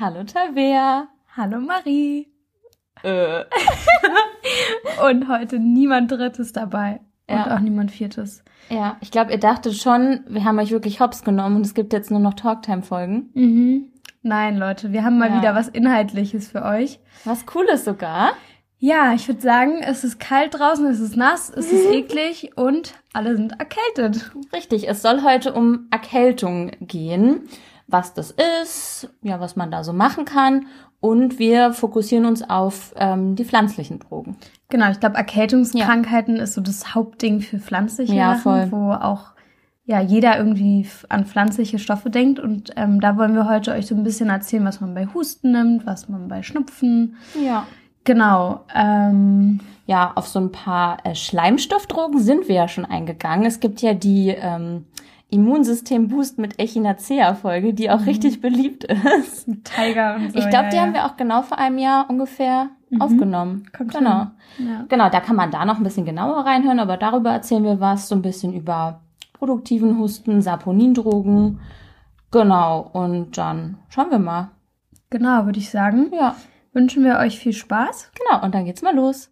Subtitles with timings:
[0.00, 1.08] Hallo Tabea.
[1.36, 2.28] Hallo Marie.
[3.02, 3.44] Äh.
[5.08, 7.00] Und heute niemand Drittes dabei.
[7.28, 7.44] Ja.
[7.44, 8.42] Und auch niemand Viertes.
[8.70, 11.92] Ja, ich glaube, ihr dachtet schon, wir haben euch wirklich hops genommen und es gibt
[11.92, 13.30] jetzt nur noch Talktime-Folgen.
[13.34, 13.92] Mhm.
[14.22, 15.38] Nein, Leute, wir haben mal Ja.
[15.38, 17.00] wieder was Inhaltliches für euch.
[17.24, 18.32] Was Cooles sogar.
[18.78, 22.94] Ja, ich würde sagen, es ist kalt draußen, es ist nass, es ist eklig und
[23.12, 24.30] alle sind erkältet.
[24.52, 27.48] Richtig, es soll heute um Erkältung gehen,
[27.88, 30.66] was das ist, ja, was man da so machen kann.
[31.00, 34.36] Und wir fokussieren uns auf ähm, die pflanzlichen Drogen.
[34.68, 38.72] Genau, ich glaube, Erkältungskrankheiten ist so das Hauptding für pflanzliche Ja, Sachen, voll.
[38.72, 39.32] wo auch
[39.86, 42.40] ja jeder irgendwie an pflanzliche Stoffe denkt.
[42.40, 45.52] Und ähm, da wollen wir heute euch so ein bisschen erzählen, was man bei Husten
[45.52, 47.16] nimmt, was man bei Schnupfen.
[47.42, 47.66] Ja.
[48.04, 48.64] Genau.
[48.74, 53.46] Ähm, Ja, auf so ein paar äh, Schleimstoffdrogen sind wir ja schon eingegangen.
[53.46, 54.84] Es gibt ja die ähm,
[55.30, 59.46] Immunsystem-Boost mit Echinacea-Folge, die auch richtig beliebt ist.
[59.64, 60.38] Tiger und so.
[60.38, 60.82] Ich glaube, ja, die ja.
[60.82, 63.68] haben wir auch genau vor einem Jahr ungefähr aufgenommen.
[63.76, 64.28] Kommt genau.
[64.58, 64.86] Ja.
[64.88, 68.08] Genau, da kann man da noch ein bisschen genauer reinhören, aber darüber erzählen wir was,
[68.08, 69.00] so ein bisschen über
[69.34, 71.60] produktiven Husten, Saponindrogen.
[72.30, 74.50] Genau, und dann schauen wir mal.
[75.10, 76.10] Genau, würde ich sagen.
[76.12, 76.36] Ja,
[76.72, 78.12] Wünschen wir euch viel Spaß.
[78.14, 79.30] genau, und dann geht's mal los.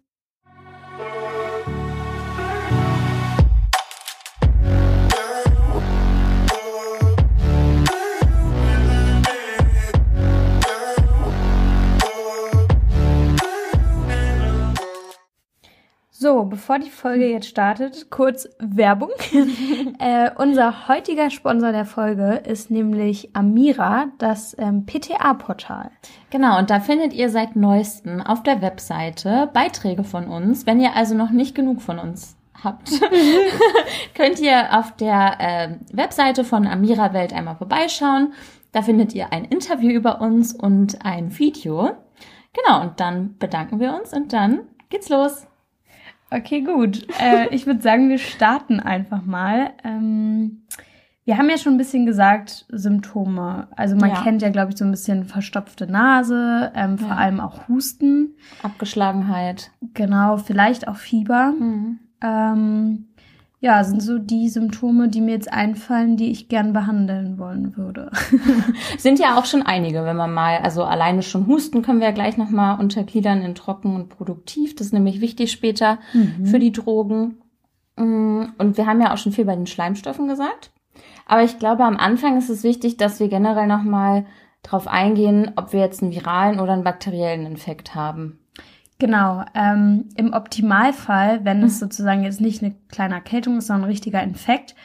[16.19, 19.11] So, bevor die Folge jetzt startet, kurz Werbung.
[19.99, 25.91] äh, unser heutiger Sponsor der Folge ist nämlich Amira, das ähm, PTA-Portal.
[26.31, 30.65] Genau, und da findet ihr seit neuestem auf der Webseite Beiträge von uns.
[30.65, 32.89] Wenn ihr also noch nicht genug von uns habt,
[34.15, 38.33] könnt ihr auf der äh, Webseite von Amira Welt einmal vorbeischauen.
[38.71, 41.91] Da findet ihr ein Interview über uns und ein Video.
[42.53, 45.45] Genau, und dann bedanken wir uns und dann geht's los.
[46.31, 47.07] Okay, gut.
[47.21, 49.71] Äh, ich würde sagen, wir starten einfach mal.
[49.83, 50.63] Ähm,
[51.23, 53.67] wir haben ja schon ein bisschen gesagt, Symptome.
[53.75, 54.21] Also man Ja.
[54.23, 57.15] kennt ja, glaube ich, so ein bisschen verstopfte Nase, ähm, vor Ja.
[57.15, 58.35] allem auch Husten.
[58.63, 59.71] Abgeschlagenheit.
[59.93, 61.53] Genau, vielleicht auch Fieber.
[62.21, 63.06] Ähm,
[63.59, 68.11] ja, sind so die Symptome, die mir jetzt einfallen, die ich gern behandeln wollen würde.
[68.99, 72.13] Sind ja auch schon einige, wenn man mal, also alleine schon Husten können wir ja
[72.13, 74.75] gleich nochmal untergliedern in trocken und produktiv.
[74.75, 75.97] Das ist nämlich wichtig später
[76.45, 77.41] für die Drogen.
[77.95, 80.71] Mm, Und wir haben ja auch schon viel bei den Schleimstoffen gesagt.
[81.25, 84.25] Aber ich glaube, am Anfang ist es wichtig, dass wir generell nochmal
[84.61, 88.39] drauf eingehen, ob wir jetzt einen viralen oder einen bakteriellen Infekt haben.
[88.99, 89.43] Genau.
[89.53, 94.23] Ähm, Im Optimalfall, wenn es sozusagen jetzt nicht eine kleine Erkältung ist, sondern ein richtiger
[94.23, 94.75] Infekt,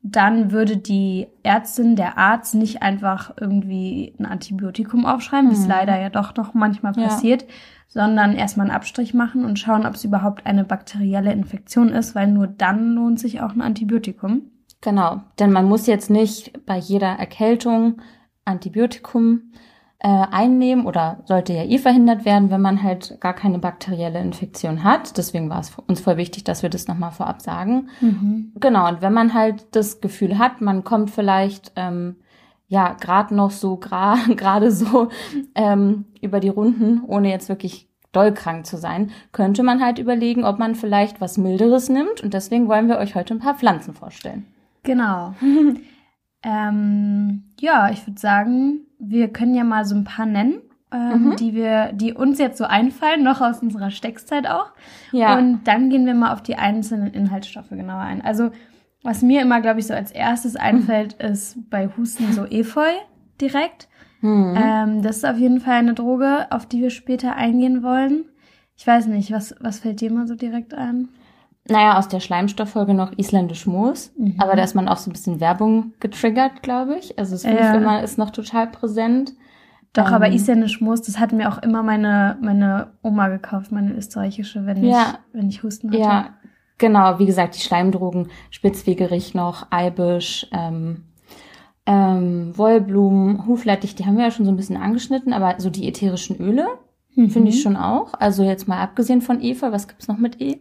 [0.00, 6.00] dann würde die Ärztin, der Arzt nicht einfach irgendwie ein Antibiotikum aufschreiben, wie es leider
[6.00, 7.08] ja doch noch manchmal Ja.
[7.08, 7.46] passiert,
[7.88, 12.28] sondern erstmal einen Abstrich machen und schauen, ob es überhaupt eine bakterielle Infektion ist, weil
[12.28, 14.42] nur dann lohnt sich auch ein Antibiotikum.
[14.80, 18.00] Genau, denn man muss jetzt nicht bei jeder Erkältung
[18.44, 19.50] Antibiotikum
[20.00, 24.84] äh, einnehmen oder sollte ja eh verhindert werden, wenn man halt gar keine bakterielle Infektion
[24.84, 25.16] hat.
[25.18, 27.88] Deswegen war es uns voll wichtig, dass wir das nochmal vorab sagen.
[28.60, 32.16] Genau, und wenn man halt das Gefühl hat, man kommt vielleicht ähm,
[32.68, 35.08] ja gerade noch so gra- gerade so
[35.56, 40.44] ähm, über die Runden, ohne jetzt wirklich doll krank zu sein, könnte man halt überlegen,
[40.44, 42.22] ob man vielleicht was Milderes nimmt.
[42.22, 44.46] Und deswegen wollen wir euch heute ein paar Pflanzen vorstellen.
[44.84, 45.34] Genau.
[46.44, 50.60] ähm, ja, ich würde sagen, wir können ja mal so ein paar nennen,
[50.92, 51.36] ähm, Mhm.
[51.36, 54.72] die wir, die uns jetzt so einfallen, noch aus unserer Steckzeit auch.
[55.12, 55.38] Ja.
[55.38, 58.22] Und dann gehen wir mal auf die einzelnen Inhaltsstoffe genauer ein.
[58.22, 58.50] Also,
[59.02, 62.88] was mir immer, glaube ich, so als erstes einfällt, ist bei Husten so Efeu
[63.40, 63.88] direkt.
[64.20, 64.54] Hm.
[64.56, 68.24] Ähm, das ist auf jeden Fall eine Droge, auf die wir später eingehen wollen.
[68.76, 71.08] Ich weiß nicht, was, was fällt dir mal so direkt ein?
[71.70, 74.12] Naja, aus der Schleimstofffolge noch isländisch Moos.
[74.16, 74.34] Mhm.
[74.38, 77.18] Aber da ist man auch so ein bisschen Werbung getriggert, glaube ich.
[77.18, 77.50] Also das Ja.
[77.50, 79.32] Filmfilmer ist noch total präsent.
[79.92, 80.14] Doch, Ähm.
[80.14, 84.78] aber isländisch Moos, das hat mir auch immer meine, meine Oma gekauft, meine österreichische, wenn
[84.84, 85.18] ich, Ja.
[85.32, 86.00] wenn ich Husten hatte.
[86.00, 86.26] Ja,
[86.78, 87.18] genau.
[87.18, 91.04] Wie gesagt, die Schleimdrogen, Spitzwegerich noch, Eibisch, ähm,
[91.86, 95.88] ähm, Wollblumen, Huflattich, die haben wir ja schon so ein bisschen angeschnitten, aber so die
[95.88, 96.66] ätherischen Öle
[97.14, 97.30] Mhm.
[97.30, 98.12] finde ich schon auch.
[98.18, 100.60] Also jetzt mal abgesehen von Eva, was gibt's noch mit E?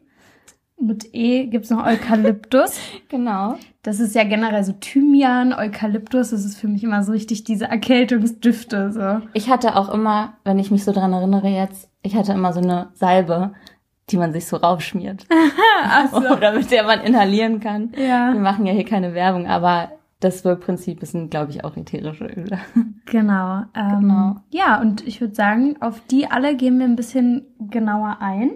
[0.79, 2.79] Mit E gibt's noch Eukalyptus.
[3.09, 3.55] Genau.
[3.83, 6.31] Das ist ja generell so Thymian, Eukalyptus.
[6.31, 8.91] Das ist für mich immer so richtig diese Erkältungsdüfte.
[8.91, 9.25] So.
[9.33, 12.59] Ich hatte auch immer, wenn ich mich so dran erinnere jetzt, ich hatte immer so
[12.59, 13.53] eine Salbe,
[14.09, 15.25] die man sich so raufschmiert.
[15.83, 16.17] Ach so.
[16.35, 17.93] Oder mit der man inhalieren kann.
[17.97, 18.33] Ja.
[18.33, 22.59] Wir machen ja hier keine Werbung, aber das Wirkprinzip sind, glaube ich, auch ätherische Öle.
[23.05, 23.61] Genau.
[23.73, 24.35] Ähm, Genau.
[24.49, 28.51] Ja, und ich würde sagen, auf die alle gehen wir ein bisschen genauer ein.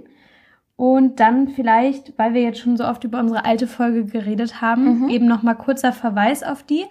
[0.81, 5.01] Und dann vielleicht, weil wir jetzt schon so oft über unsere alte Folge geredet haben,
[5.03, 5.09] Mhm.
[5.09, 6.85] eben noch mal kurzer Verweis auf die,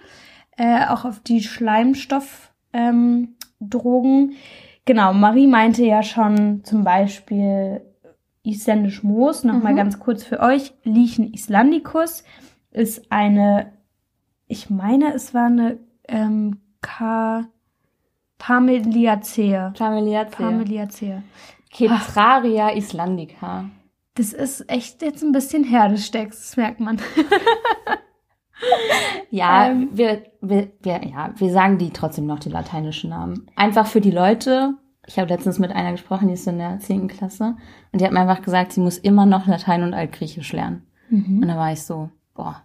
[0.55, 3.35] äh, auch auf die Schleimstoffdrogen.
[3.59, 4.31] Ähm,
[4.85, 7.81] genau, Marie meinte ja schon zum Beispiel
[8.43, 9.43] isländisch Moos.
[9.43, 9.77] Noch mal Mhm.
[9.77, 10.71] ganz kurz für euch.
[10.85, 12.23] Lichen islandicus
[12.71, 13.73] ist eine,
[14.47, 17.43] ich meine, es war eine ähm, K
[18.37, 19.73] Parmeliacea.
[19.77, 20.31] Familiacea.
[20.45, 21.23] Parmeliacea.
[21.73, 23.65] Cetraria islandica.
[24.15, 26.99] Das ist echt jetzt ein bisschen her, des Stecks, das merkt man.
[29.31, 29.89] Ja, Ähm.
[29.93, 33.47] wir, wir, wir, ja, wir sagen die trotzdem noch die lateinischen Namen.
[33.55, 34.75] Einfach für die Leute.
[35.07, 37.07] Ich habe letztens mit einer gesprochen, die ist in der 10.
[37.07, 37.55] Klasse.
[37.91, 40.85] Und die hat mir einfach gesagt, sie muss immer noch Latein und Altgriechisch lernen.
[41.09, 42.61] Und dann war ich so, boah,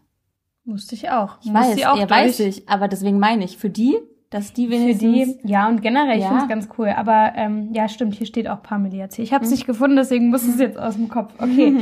[0.65, 1.39] Musste ich auch.
[1.43, 2.11] ich Musste weiß, auch ja, durch.
[2.11, 2.69] weiß ich.
[2.69, 3.97] Aber deswegen meine ich, für die,
[4.31, 5.39] dass die Für wenigstens...
[5.43, 6.29] die, ja, und generell, ich Ja.
[6.29, 6.89] finde es ganz cool.
[6.97, 9.23] Aber ähm, ja, stimmt, hier steht auch Parmeliacea.
[9.23, 9.47] Ich habe Mhm.
[9.47, 11.33] es nicht gefunden, deswegen muss es jetzt aus dem Kopf.
[11.39, 11.75] Okay.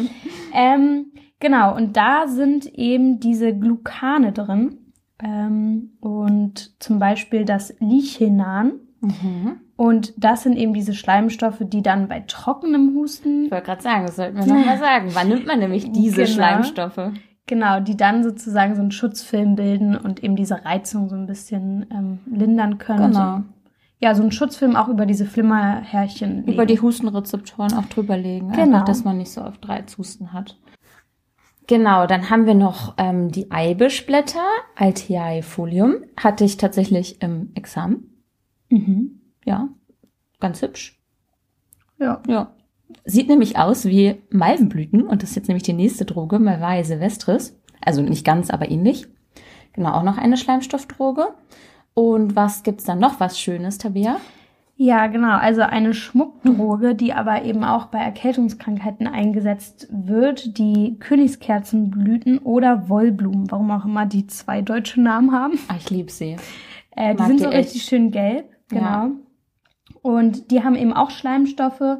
[0.53, 1.07] ähm,
[1.41, 4.79] genau, und da sind eben diese Glucane drin.
[5.23, 8.73] Ähm, und zum Beispiel das Lichenan.
[9.01, 9.61] Mhm.
[9.77, 14.07] Und das sind eben diese Schleimstoffe, die dann bei trockenem Husten Ich wollte gerade sagen,
[14.07, 15.09] das sollten wir noch mal sagen.
[15.15, 16.27] Wann nimmt man nämlich diese Genau.
[16.35, 17.11] Schleimstoffe?
[17.47, 21.87] Genau, die dann sozusagen so einen Schutzfilm bilden und eben diese Reizung so ein bisschen
[21.91, 23.13] ähm, lindern können.
[23.13, 23.37] Genau.
[23.39, 23.45] So,
[24.01, 26.45] ja, so ein Schutzfilm auch über diese Flimmerhärchen.
[26.45, 26.67] Über legen.
[26.69, 28.53] die Hustenrezeptoren auch drüberlegen.
[28.53, 28.63] Genau.
[28.63, 30.59] Einfach, dass man nicht so oft Reizhusten hat.
[31.67, 34.45] Genau, dann haben wir noch ähm, die Eibischblätter,
[34.77, 35.97] Altiae folium.
[36.19, 38.23] Hatte ich tatsächlich im Examen.
[38.69, 39.21] Mhm.
[39.45, 39.69] Ja,
[40.41, 41.01] ganz hübsch.
[41.99, 42.23] Ja.
[42.27, 42.55] Ja.
[43.05, 47.59] Sieht nämlich aus wie Malvenblüten und das ist jetzt nämlich die nächste Droge, Malvae silvestris.
[47.81, 49.07] Also nicht ganz, aber ähnlich.
[49.73, 51.29] Genau, auch noch eine Schleimstoffdroge.
[51.95, 54.17] Und was gibt's dann noch was Schönes, Tabea?
[54.77, 55.37] ja, genau.
[55.37, 63.51] Also eine Schmuckdroge, die aber eben auch bei Erkältungskrankheiten eingesetzt wird, die Königskerzenblüten oder Wollblumen,
[63.51, 65.59] warum auch immer die zwei deutsche Namen haben.
[65.69, 66.37] Ah, ich liebe sie.
[66.91, 67.59] Äh, die Mag sind so echt.
[67.59, 68.85] richtig schön gelb, genau.
[68.85, 69.11] Ja.
[70.03, 71.99] Und die haben eben auch Schleimstoffe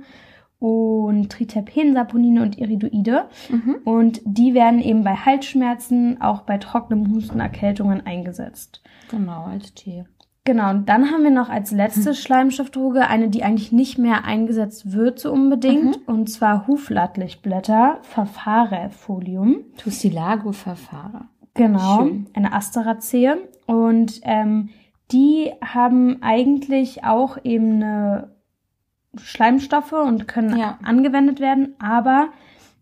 [0.65, 3.27] und Triterpen, Saponine und Iridoide.
[3.51, 3.77] Mhm.
[3.85, 8.83] Und die werden eben bei Halsschmerzen, auch bei trockenem Husten, Erkältungen eingesetzt.
[9.11, 10.05] Genau, als Tee.
[10.47, 12.15] Genau, und dann haben wir noch als letzte Hm.
[12.15, 16.15] Schleimstoffdroge eine, die eigentlich nicht mehr eingesetzt wird so unbedingt, Mhm.
[16.15, 19.57] und zwar Huflattlichblätter, Verfahrefolium.
[19.79, 21.23] Tussilago verfahre.
[21.55, 22.27] Genau, Schön.
[22.35, 23.33] eine Asteracee.
[23.67, 24.71] Und ähm,
[25.13, 28.34] die haben eigentlich auch eben eine
[29.19, 30.79] Schleimstoffe und können Ja.
[30.83, 32.29] angewendet werden, aber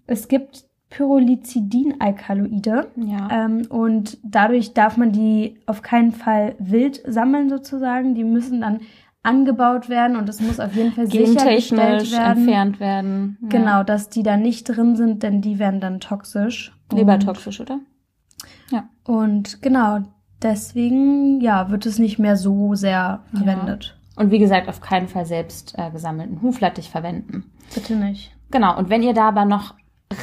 [0.07, 2.89] es gibt Pyrrolizidin-Alkaloide.
[2.97, 3.29] Ja.
[3.31, 8.15] Ähm, und dadurch darf man die auf keinen Fall wild sammeln sozusagen.
[8.15, 8.81] Die müssen dann
[9.23, 12.39] angebaut werden und es muss auf jeden Fall sichergestellt werden.
[12.39, 13.39] entfernt werden.
[13.43, 13.49] Ja.
[13.49, 16.77] Genau, dass die da nicht drin sind, denn die werden dann toxisch.
[16.93, 17.79] Lebertoxisch, oder?
[19.05, 20.01] Und genau,
[20.43, 23.97] deswegen ja, wird es nicht mehr so sehr verwendet.
[24.17, 27.51] Und wie gesagt, auf keinen Fall selbst äh, gesammelten Huflattich verwenden.
[27.75, 28.33] Bitte nicht.
[28.51, 29.75] Genau, und wenn ihr da aber noch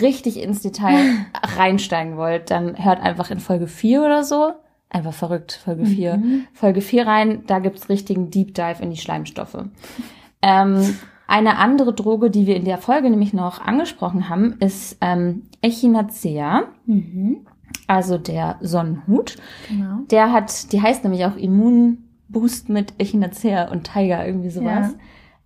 [0.01, 1.25] richtig ins Detail
[1.57, 4.51] reinsteigen wollt, dann hört einfach in Folge 4 oder so.
[4.91, 6.17] Einfach verrückt, Folge 4.
[6.17, 6.47] Mhm.
[6.53, 9.57] Folge 4 rein, da gibt's richtigen Deep Dive in die Schleimstoffe.
[10.41, 10.95] Ähm,
[11.27, 16.63] eine andere Droge, die wir in der Folge nämlich noch angesprochen haben, ist ähm, Echinacea,
[16.85, 17.45] Mhm.
[17.87, 19.37] also der Sonnenhut.
[19.69, 19.99] Genau.
[20.09, 21.35] Der hat, die heißt nämlich auch
[22.29, 24.95] Immunboost mit Echinacea und Tiger, irgendwie sowas.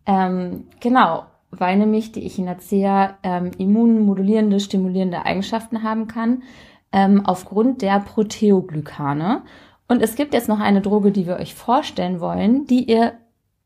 [0.06, 6.44] Ähm, genau, weil nämlich die Echinacea ähm, immunmodulierende, stimulierende Eigenschaften haben kann,
[6.92, 9.44] ähm, aufgrund der Proteoglykane.
[9.88, 13.14] Und es gibt jetzt noch eine Droge, die wir euch vorstellen wollen, die ihr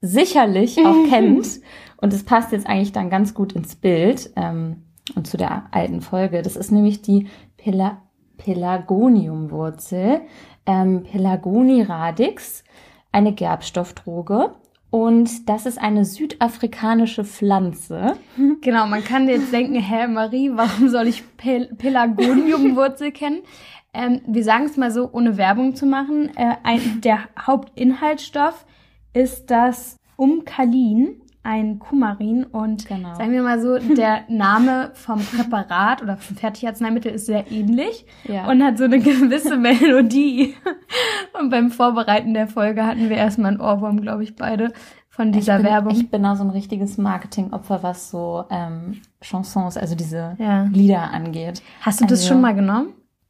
[0.02, 1.48] sicherlich auch kennt.
[1.98, 4.84] Und es passt jetzt eigentlich dann ganz gut ins Bild ähm,
[5.16, 6.42] und zu der alten Folge.
[6.42, 8.02] Das ist nämlich die Pela
[8.38, 10.22] Pelargoniumwurzel,
[10.68, 12.64] ähm, Pelargoni radix,
[13.18, 14.52] eine Gerbstoffdroge.
[14.92, 18.14] Und das ist eine südafrikanische Pflanze.
[18.62, 23.42] Genau, man kann jetzt denken, hä, Marie, warum soll ich Pel Pelargoniumwurzel kennen?
[23.94, 26.32] Ähm, wir sagen es mal so, ohne Werbung zu machen.
[26.36, 28.66] Äh, ein, der Hauptinhaltsstoff
[29.14, 32.44] ist das Umkalin, ein Kumarin.
[32.44, 33.16] Und Genau.
[33.16, 38.50] sagen wir mal so, der Name vom Präparat oder vom Fertigarzneimittel ist sehr ähnlich Ja.
[38.50, 40.56] und hat so eine gewisse Melodie.
[41.40, 44.74] Und beim Vorbereiten der Folge hatten wir erstmal einen Ohrwurm, glaube ich, beide
[45.10, 45.92] von dieser ich bin, Werbung.
[45.94, 50.64] Ich bin auch so ein richtiges Marketingopfer, was so ähm, Chansons, also diese Ja.
[50.72, 51.64] Lieder angeht.
[51.82, 52.90] Hast du das Also- schon mal genommen?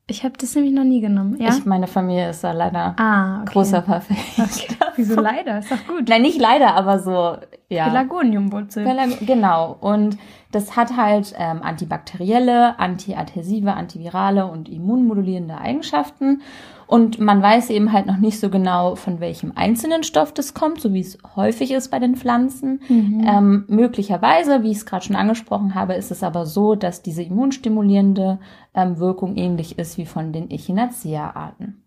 [0.09, 1.35] Ich habe das nämlich noch nie genommen.
[1.37, 1.49] Ja?
[1.49, 3.51] Ich, meine Familie ist da leider ah, okay.
[3.51, 4.43] großer Verfechter.
[4.43, 4.75] Okay.
[4.95, 5.59] Wieso leider?
[5.59, 6.07] Ist doch gut.
[6.07, 7.35] Nein, nicht leider, aber so,
[7.69, 7.87] ja.
[7.87, 8.85] Pelargoniumwurzel.
[8.85, 9.77] Pelag genau.
[9.79, 10.17] Und
[10.51, 16.41] das hat halt ähm, antibakterielle, antiadhäsive, antivirale und immunmodulierende Eigenschaften.
[16.87, 20.79] Und man weiß eben halt noch nicht so genau, von welchem einzelnen Stoff das kommt,
[20.79, 22.79] so wie es häufig ist bei den Pflanzen.
[22.87, 23.25] Mhm.
[23.27, 27.23] Ähm, möglicherweise, wie ich es gerade schon angesprochen habe, ist es aber so, dass diese
[27.23, 28.39] immunstimulierende
[28.73, 31.83] ähm, Wirkung ähnlich ist wie von den Echinacea-Arten.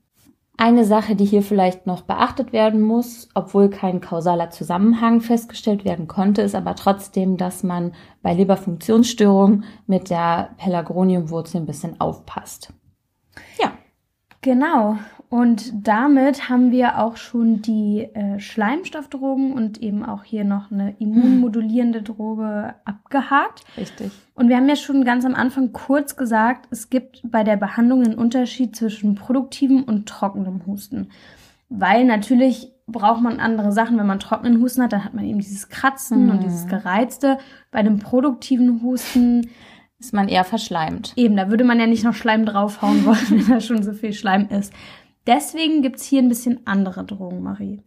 [0.63, 6.07] Eine Sache, die hier vielleicht noch beachtet werden muss, obwohl kein kausaler Zusammenhang festgestellt werden
[6.07, 12.75] konnte, ist aber trotzdem, dass man bei Leberfunktionsstörungen mit der Pelargoniumwurzel ein bisschen aufpasst.
[13.59, 13.73] Ja.
[14.43, 14.99] Genau.
[15.31, 20.97] Und damit haben wir auch schon die äh, Schleimstoffdrogen und eben auch hier noch eine
[20.99, 23.63] immunmodulierende Droge abgehakt.
[23.77, 24.11] Richtig.
[24.35, 28.03] Und wir haben ja schon ganz am Anfang kurz gesagt, es gibt bei der Behandlung
[28.03, 31.11] einen Unterschied zwischen produktivem und trockenem Husten.
[31.69, 33.99] Weil natürlich braucht man andere Sachen.
[33.99, 36.31] Wenn man trockenen Husten hat, dann hat man eben dieses Kratzen mhm.
[36.33, 37.39] und dieses Gereizte.
[37.71, 39.51] Bei einem produktiven Husten
[40.01, 41.13] ist man eher verschleimt.
[41.17, 44.13] Eben, da würde man ja nicht noch Schleim draufhauen wollen, wenn da schon so viel
[44.13, 44.73] Schleim ist.
[45.27, 47.83] Deswegen gibt's hier ein bisschen andere Drogen, Marie.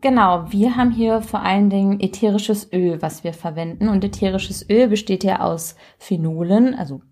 [0.00, 3.88] Genau, wir haben hier vor allen Dingen ätherisches Öl, was wir verwenden.
[3.88, 7.02] Und ätherisches Öl besteht ja aus Phenolen, also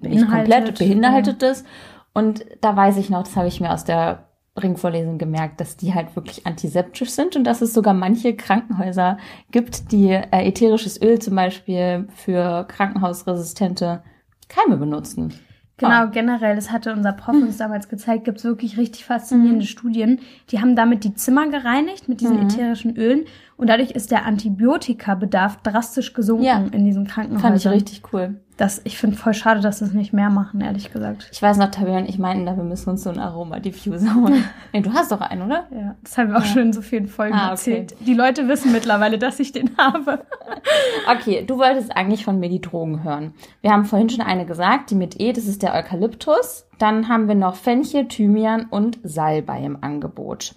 [0.00, 1.62] nicht komplett beinhaltetes.
[1.62, 1.68] Ja.
[2.14, 4.28] Und da weiß ich noch, das habe ich mir aus der
[4.60, 9.18] Ringvorlesung gemerkt, dass die halt wirklich antiseptisch sind und dass es sogar manche Krankenhäuser
[9.50, 14.02] gibt, die äh, ätherisches Öl zum Beispiel für krankenhausresistente
[14.48, 15.34] Keime benutzen.
[15.76, 19.68] Genau, generell, das hatte unser Prof uns damals gezeigt, gibt es wirklich richtig faszinierende mhm.
[19.68, 20.20] Studien.
[20.50, 22.46] Die haben damit die Zimmer gereinigt mit diesen mhm.
[22.46, 23.24] ätherischen Ölen
[23.56, 26.64] und dadurch ist der Antibiotikabedarf drastisch gesunken ja.
[26.70, 27.40] in diesen Krankenhäusern.
[27.40, 28.40] Fand ich richtig cool.
[28.56, 31.28] Das, ich finde voll schade, dass das nicht mehr machen, ehrlich gesagt.
[31.32, 34.44] Ich weiß noch, Tabea und ich meinten da, wir müssen uns so einen Aromadiffuser holen.
[34.72, 35.66] nee, du hast doch einen, oder?
[35.72, 36.46] Ja, das haben wir auch ja.
[36.46, 37.50] schon in so vielen Folgen ah, okay.
[37.50, 37.96] erzählt.
[38.06, 40.24] Die Leute wissen mittlerweile, dass ich den habe.
[41.10, 43.34] okay, du wolltest eigentlich von mir die Drogen hören.
[43.60, 46.68] Wir haben vorhin schon eine gesagt, die mit E, das ist der Eukalyptus.
[46.78, 50.54] Dann haben wir noch Fenchel, Thymian und Salbei im Angebot.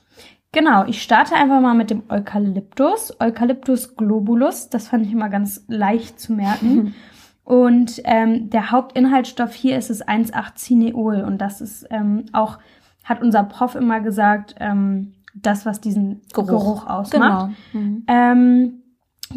[0.51, 3.19] Genau, ich starte einfach mal mit dem Eukalyptus.
[3.19, 6.93] Eukalyptus globulus, das fand ich immer ganz leicht zu merken.
[7.47, 11.23] Und ähm, der Hauptinhaltsstoff hier ist das 1,8-Cineol.
[11.23, 12.59] Und das ist ähm, auch,
[13.05, 17.55] hat unser Prof immer gesagt, ähm, das, was diesen Geruch, Geruch ausmacht.
[17.71, 17.85] Genau.
[17.85, 18.03] Mhm.
[18.07, 18.73] Ähm,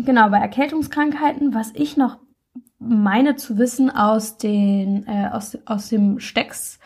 [0.05, 2.19] genau, bei Erkältungskrankheiten, was ich noch
[2.81, 6.81] meine zu wissen aus den äh, aus, aus dem Stecks,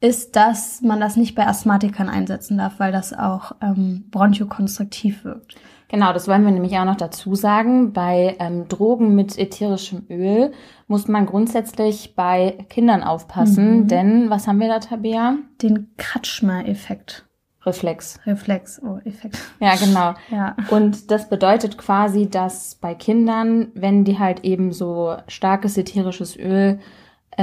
[0.00, 5.54] ist, dass man das nicht bei Asthmatikern einsetzen darf, weil das auch ähm, bronchokonstruktiv wirkt.
[5.94, 7.92] Genau, das wollen wir nämlich auch noch dazu sagen.
[7.92, 10.50] Bei ähm, Drogen mit ätherischem Öl
[10.88, 13.86] muss man grundsätzlich bei Kindern aufpassen, mhm.
[13.86, 15.36] denn was haben wir da, Tabea?
[15.62, 17.26] Den Kratschmer-Effekt.
[17.62, 18.18] Reflex.
[18.26, 19.38] Reflex, oh, Effekt.
[19.60, 20.14] Ja, genau.
[20.36, 20.56] ja.
[20.68, 26.80] Und das bedeutet quasi, dass bei Kindern, wenn die halt eben so starkes ätherisches Öl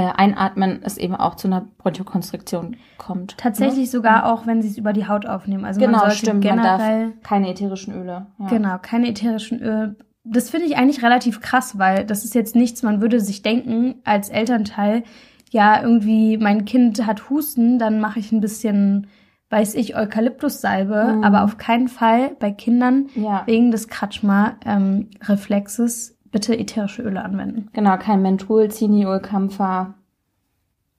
[0.00, 3.36] einatmen, es eben auch zu einer Bronchokonstriktion kommt.
[3.36, 3.86] Tatsächlich ne?
[3.86, 5.64] sogar auch, wenn sie es über die Haut aufnehmen.
[5.64, 6.42] Also genau, man stimmt.
[6.42, 8.26] Generell, man darf keine ätherischen Öle.
[8.38, 8.46] Ja.
[8.48, 9.96] Genau, keine ätherischen Öle.
[10.24, 13.96] Das finde ich eigentlich relativ krass, weil das ist jetzt nichts, man würde sich denken
[14.04, 15.02] als Elternteil,
[15.50, 19.08] ja, irgendwie mein Kind hat Husten, dann mache ich ein bisschen,
[19.50, 21.24] weiß ich, Eukalyptussalbe, mhm.
[21.24, 23.42] aber auf keinen Fall bei Kindern ja.
[23.46, 27.68] wegen des Kratschma-Reflexes ähm, bitte ätherische Öle anwenden.
[27.72, 29.94] Genau, kein Menthol, Ziniol, Kampfer.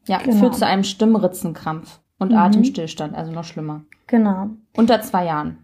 [0.05, 0.37] Ja, genau.
[0.37, 2.37] führt zu einem Stimmritzenkrampf und mhm.
[2.37, 3.81] Atemstillstand, also noch schlimmer.
[4.07, 4.49] Genau.
[4.75, 5.57] Unter zwei Jahren.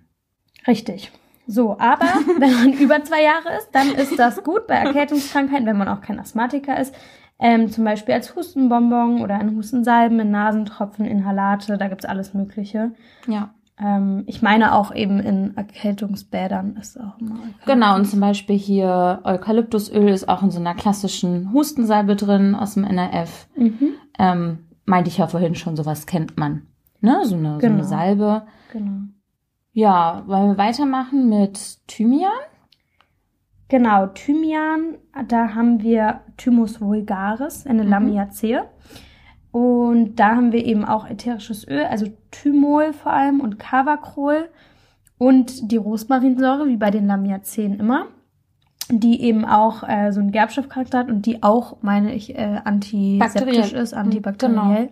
[0.68, 1.12] Richtig.
[1.48, 2.06] So, aber
[2.40, 6.02] wenn man über zwei Jahre ist, dann ist das gut bei Erkältungskrankheiten, wenn man auch
[6.02, 6.94] kein Asthmatiker ist.
[7.42, 12.92] Ähm, zum Beispiel als Hustenbonbon oder in Hustensalben, in Nasentropfen, Inhalate, da gibt's alles Mögliche.
[13.28, 13.54] Ja.
[13.81, 17.39] Ähm, ich meine auch eben in Erkältungsbädern ist auch immer.
[17.65, 22.74] Genau, und zum Beispiel hier Eukalyptusöl ist auch in so einer klassischen Hustensalbe drin aus
[22.74, 23.48] dem NRF.
[23.55, 23.93] Mhm.
[24.17, 26.63] Ähm, meinte ich ja vorhin schon, sowas kennt man.
[27.00, 27.21] Ne?
[27.24, 27.59] So eine, genau.
[27.59, 27.83] so eine genau.
[27.83, 28.41] Salbe.
[28.74, 29.01] Genau.
[29.71, 32.31] Ja, wollen wir weitermachen mit Thymian?
[33.69, 37.89] Genau, Thymian, da haben wir Thymus vulgaris, eine mhm.
[37.89, 38.63] Lamiaceae.
[39.51, 44.50] Und da haben wir eben auch ätherisches Öl, also Thymol vor allem und Cavacrol
[45.18, 48.08] und die Rosmarinsäure, wie bei den Lamiazen immer,
[48.89, 53.74] die eben auch äh, so einen Gerbstoffcharakter hat und die auch, meine ich, äh, antiseptisch
[53.74, 54.56] ist, antibakteriell.
[54.56, 54.89] Genau.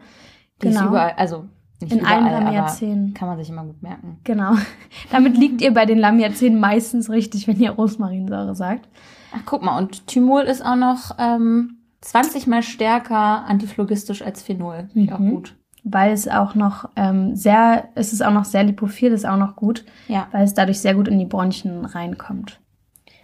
[0.62, 0.80] Die genau.
[0.82, 1.46] ist überall, also
[1.80, 3.14] nicht in überall, allen Lamiazen.
[3.14, 4.20] Kann man sich immer gut merken.
[4.24, 4.54] Genau.
[5.12, 8.90] Damit liegt ihr bei den Lamiazen meistens richtig, wenn ihr Rosmarinsäure sagt.
[9.36, 14.89] Ach, guck mal, und Thymol ist auch noch ähm, 20 mal stärker antiphlogistisch als Phenol.
[14.94, 15.10] Mhm.
[15.13, 15.56] Auch gut.
[15.89, 19.56] weil es auch noch ähm, sehr, es ist auch noch sehr lipophil, ist auch noch
[19.56, 20.27] gut, Ja.
[20.32, 22.60] weil es dadurch sehr gut in die Bronchien reinkommt.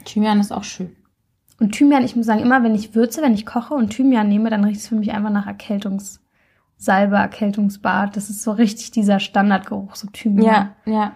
[0.06, 0.96] Thymian ist auch schön.
[1.60, 4.50] Und Thymian, ich muss sagen, immer wenn ich würze, wenn ich koche und Thymian nehme,
[4.50, 8.16] dann riecht es für mich einfach nach Erkältungssalbe, Erkältungsbad.
[8.16, 10.46] Das ist so richtig dieser Standardgeruch, so Thymian.
[10.86, 11.12] Ja, ja.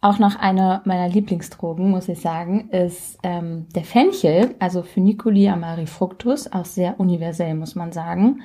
[0.00, 6.52] Auch noch eine meiner Lieblingsdrogen, muss ich sagen, ist ähm, der Fenchel, also Funiculi amarifructus,
[6.52, 8.42] auch sehr universell, muss man sagen.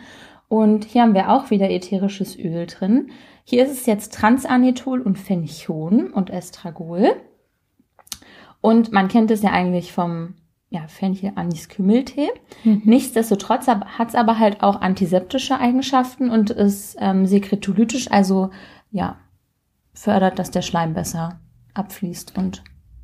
[0.47, 3.11] Und hier haben wir auch wieder ätherisches Öl drin.
[3.43, 7.15] Hier ist es jetzt Transanethol und Fenchon und Estragol.
[8.61, 10.35] Und man kennt es ja eigentlich vom
[10.69, 12.29] ja, Fenchel Anis Kümmeltee.
[12.63, 12.81] Mhm.
[12.85, 18.51] Nichtsdestotrotz hat es aber halt auch antiseptische Eigenschaften und ist ähm, sekretolytisch, also
[18.89, 19.17] ja,
[19.93, 21.39] fördert, dass der Schleim besser
[21.73, 22.63] abfließt und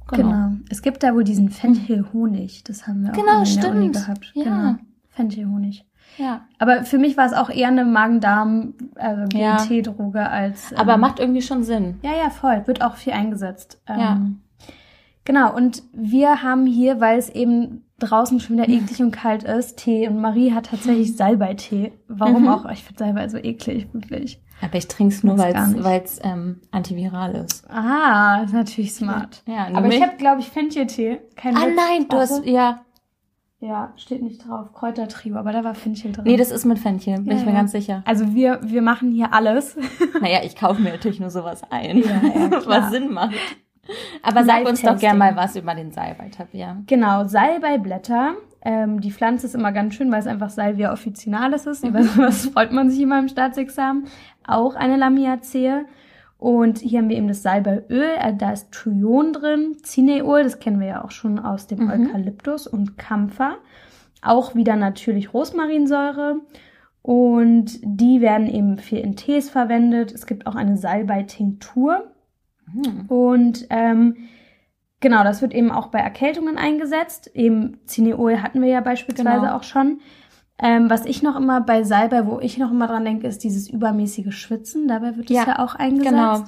[0.10, 0.30] genau.
[0.30, 0.52] Genau.
[0.70, 2.64] Es gibt da wohl diesen Fenchelhonig.
[2.64, 4.32] Das haben wir auch Genau, in der Uni gehabt.
[4.36, 4.44] Ja.
[4.44, 4.76] Genau.
[5.10, 5.86] Fenchelhonig.
[6.18, 6.42] Ja.
[6.58, 9.58] Aber für mich war es auch eher eine Magen-Darm, also Ja.
[9.58, 10.74] GNT-Droge als.
[10.74, 12.00] Aber ähm, macht irgendwie schon Sinn.
[12.02, 12.66] Ja, ja, voll.
[12.66, 13.82] Wird auch viel eingesetzt.
[13.88, 14.14] Ja.
[14.14, 14.42] Ähm,
[15.26, 19.76] Genau, und wir haben hier, weil es eben draußen schon wieder eklig und kalt ist,
[19.78, 20.08] Tee.
[20.08, 21.92] Und Marie hat tatsächlich Salbeitee.
[22.08, 22.48] Warum Mhm.
[22.48, 22.66] auch?
[22.72, 24.42] Ich finde Salbei so eklig, wirklich.
[24.62, 27.70] Aber ich trinke es nur, weil es weil's, ähm, antiviral ist.
[27.70, 29.44] Ah, ist natürlich smart.
[29.46, 31.20] Ja, Aber ich habe, glaube ich, Fencheltee.
[31.36, 31.76] Kein Ah Witz.
[31.76, 32.82] nein, du hast, ja.
[33.60, 34.72] Ja, steht nicht drauf.
[34.74, 36.26] Kräutertrio, aber da war Fenchel drin.
[36.26, 37.58] Nee, das ist mit Fenchel, bin Ja, ich mir ja.
[37.58, 38.04] ganz sicher.
[38.06, 39.76] also wir, wir machen hier alles.
[40.22, 43.34] Naja, ich kaufe mir natürlich nur sowas ein, Ja, ja, was Sinn macht.
[44.22, 45.00] Aber sag uns doch Live-Tasting.
[45.00, 46.78] gern mal was über den Salbei, Tabea.
[46.88, 48.34] Genau, Salbeiblätter.
[48.62, 51.86] Ähm, die Pflanze ist immer ganz schön, weil es einfach Salvia officinalis ist.
[51.86, 54.06] Über sowas freut man sich immer im Staatsexamen.
[54.46, 55.86] Auch eine Lamiaceae.
[56.38, 58.12] Und hier haben wir eben das Salbeiöl.
[58.20, 61.90] Äh, da ist Tryon drin, Cineol, das kennen wir ja auch schon aus dem Mhm.
[61.90, 63.58] Eukalyptus und Kampfer.
[64.22, 66.42] Auch wieder natürlich Rosmarinsäure.
[67.02, 70.12] Und die werden eben viel in Tees verwendet.
[70.12, 72.12] Es gibt auch eine Salbei-Tinktur.
[72.66, 73.06] Hm.
[73.08, 74.18] Und ähm,
[75.00, 77.32] genau, das wird eben auch bei Erkältungen eingesetzt.
[77.34, 79.56] Eben Cineol hatten wir ja beispielsweise Genau.
[79.56, 80.00] auch schon.
[80.60, 83.70] Ähm, was ich noch immer bei Salbei, wo ich noch immer dran denke, ist dieses
[83.70, 84.88] übermäßige Schwitzen.
[84.88, 86.10] Dabei wird es Ja, ja, auch eingesetzt.
[86.10, 86.44] genau.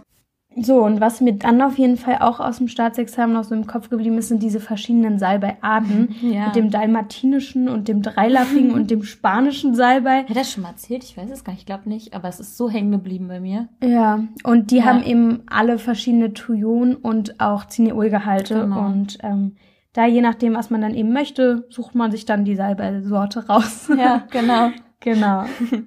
[0.56, 3.68] So, und was mir dann auf jeden Fall auch aus dem Staatsexamen noch so im
[3.68, 6.10] Kopf geblieben ist, sind diese verschiedenen Salbeiarten.
[6.22, 6.48] Ja.
[6.48, 10.22] Mit dem dalmatinischen und dem dreilappigen und dem spanischen Salbei.
[10.24, 11.04] Hat er das schon mal erzählt?
[11.04, 13.40] Ich weiß es gar nicht, ich glaube nicht, aber es ist so hängen geblieben bei
[13.40, 13.70] mir.
[13.84, 14.86] Ja, und die Ja.
[14.86, 18.62] haben eben alle verschiedene Thujon und auch Cineolgehalte.
[18.62, 18.86] Genau.
[18.86, 19.56] Und ähm,
[19.94, 23.90] da je nachdem, was man dann eben möchte, sucht man sich dann die Salbei-Sorte raus.
[23.98, 24.72] Ja, genau.
[25.00, 25.46] Genau.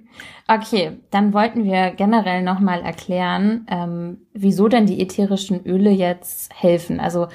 [0.49, 7.01] Okay, dann wollten wir generell nochmal erklären, ähm, wieso denn die ätherischen Öle jetzt helfen.
[7.01, 7.29] Also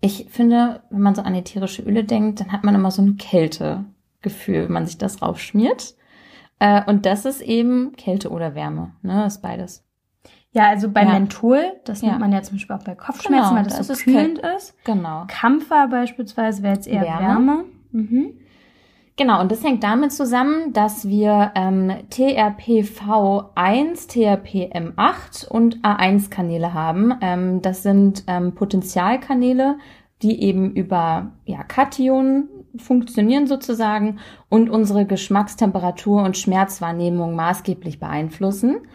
[0.00, 3.16] ich finde, wenn man so an ätherische Öle denkt, dann hat man immer so ein
[3.16, 5.96] Kältegefühl, wenn man sich das raufschmiert.
[6.60, 9.14] Äh, und das ist eben Kälte oder Wärme, ne?
[9.24, 9.84] Das ist beides.
[10.52, 11.12] Ja, also bei Ja.
[11.12, 12.08] Menthol, das Ja.
[12.08, 14.38] nimmt man ja zum Beispiel auch bei Kopfschmerzen, Genau, weil das, das so ist kühlend
[14.56, 14.74] ist.
[14.84, 15.24] Genau.
[15.28, 17.20] Kampfer beispielsweise wäre jetzt eher Wärme.
[17.26, 17.64] Wärme.
[17.92, 18.34] Mhm.
[19.20, 27.12] Genau, und das hängt damit zusammen, dass wir ähm, TRPV1, TRPM8 und A1-Kanäle haben.
[27.20, 29.76] Ähm, das sind ähm, Potentialkanäle,
[30.22, 38.86] die eben über ja, Kationen funktionieren sozusagen und unsere Geschmackstemperatur und Schmerzwahrnehmung maßgeblich beeinflussen.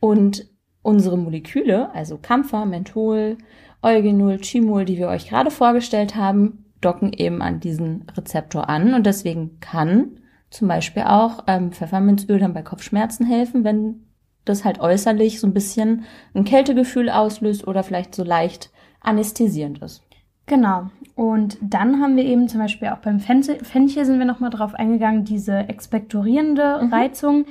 [0.00, 0.48] Und
[0.82, 3.38] unsere Moleküle, also Kampfer, Menthol,
[3.82, 9.06] Eugenol, Chimol, die wir euch gerade vorgestellt haben, docken eben an diesen Rezeptor an und
[9.06, 10.18] deswegen kann
[10.50, 14.06] zum Beispiel auch ähm, Pfefferminzöl dann bei Kopfschmerzen helfen, wenn
[14.44, 20.02] das halt äußerlich so ein bisschen ein Kältegefühl auslöst oder vielleicht so leicht anästhesierend ist.
[20.46, 20.88] Genau.
[21.14, 24.74] Und dann haben wir eben zum Beispiel auch beim Fenchel, Fenchel sind wir nochmal drauf
[24.74, 26.92] eingegangen, diese expektorierende Mhm.
[26.92, 27.44] Reizung,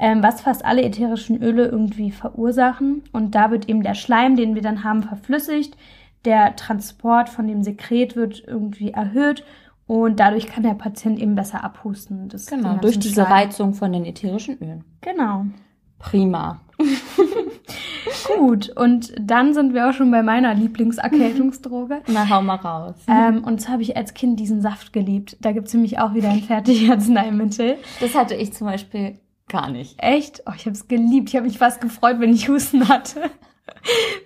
[0.00, 3.02] ähm, was fast alle ätherischen Öle irgendwie verursachen.
[3.12, 5.76] Und da wird eben der Schleim, den wir dann haben, verflüssigt.
[6.24, 9.44] Der Transport von dem Sekret wird irgendwie erhöht
[9.86, 12.28] und dadurch kann der Patient eben besser abhusten.
[12.28, 13.32] Das, Genau, durch diese Schleim.
[13.32, 14.84] Reizung von den ätherischen Ölen.
[15.02, 15.46] Genau.
[15.98, 16.60] Prima.
[18.36, 18.70] Gut.
[18.70, 22.02] Und dann sind wir auch schon bei meiner Lieblingserkältungsdroge.
[22.06, 22.94] Na, hau mal raus.
[23.08, 25.36] Ähm, und zwar habe ich als Kind diesen Saft geliebt.
[25.40, 27.76] Da gibt's nämlich auch wieder ein Fertigarzneimittel.
[28.00, 29.96] Das hatte ich zum Beispiel gar nicht.
[29.98, 30.42] Echt?
[30.46, 31.28] Oh, ich habe es geliebt.
[31.28, 33.30] Ich habe mich fast gefreut, wenn ich Husten hatte.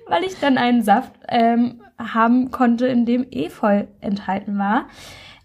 [0.09, 4.87] Weil ich dann einen Saft ähm, haben konnte, in dem Efeu enthalten war.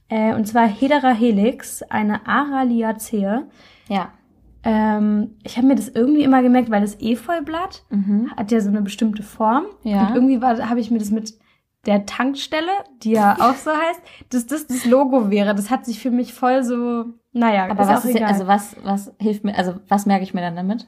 [0.09, 3.39] Äh, und zwar Hedera helix, eine Araliacee.
[3.89, 4.09] Ja.
[4.63, 8.31] Ähm, ich habe mir das irgendwie immer gemerkt, weil das Efeublatt Mhm.
[8.37, 9.65] hat ja so eine bestimmte Form.
[9.83, 10.07] Ja.
[10.07, 11.33] Und irgendwie war- habe ich mir das mit
[11.85, 12.71] der Tankstelle,
[13.03, 15.53] die ja auch so heißt, dass das das Logo wäre.
[15.53, 18.29] Das hat sich für mich voll so, naja, Aber ist was auch ist, egal.
[18.29, 20.87] also was, was hilft mir, also was merke ich mir dann damit?